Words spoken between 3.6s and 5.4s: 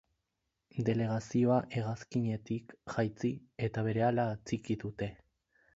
eta berehala atxiki dute.